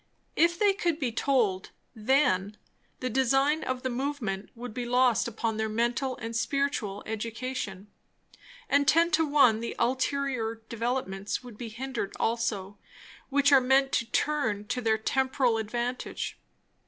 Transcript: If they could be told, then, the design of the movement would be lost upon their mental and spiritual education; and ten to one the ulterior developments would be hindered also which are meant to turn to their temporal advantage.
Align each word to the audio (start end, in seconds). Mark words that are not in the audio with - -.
If 0.35 0.57
they 0.57 0.73
could 0.73 0.97
be 0.97 1.11
told, 1.11 1.69
then, 1.93 2.57
the 3.01 3.09
design 3.11 3.63
of 3.63 3.83
the 3.83 3.89
movement 3.91 4.49
would 4.55 4.73
be 4.73 4.83
lost 4.87 5.27
upon 5.27 5.57
their 5.57 5.69
mental 5.69 6.17
and 6.17 6.35
spiritual 6.35 7.03
education; 7.05 7.85
and 8.67 8.87
ten 8.87 9.11
to 9.11 9.23
one 9.27 9.59
the 9.59 9.75
ulterior 9.77 10.63
developments 10.69 11.43
would 11.43 11.55
be 11.55 11.69
hindered 11.69 12.13
also 12.19 12.79
which 13.29 13.51
are 13.51 13.61
meant 13.61 13.91
to 13.91 14.09
turn 14.09 14.65
to 14.69 14.81
their 14.81 14.97
temporal 14.97 15.59
advantage. 15.59 16.39